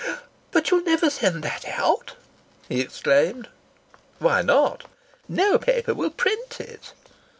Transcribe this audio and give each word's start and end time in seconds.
"But 0.49 0.71
you'll 0.71 0.81
never 0.81 1.11
send 1.11 1.43
that 1.43 1.63
out!" 1.67 2.15
he 2.67 2.81
exclaimed. 2.81 3.49
"Why 4.17 4.41
not?" 4.41 4.85
"No 5.29 5.59
paper 5.59 5.93
will 5.93 6.09
print 6.09 6.59
it!" 6.59 6.93